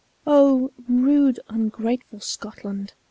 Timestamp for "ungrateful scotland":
1.47-2.95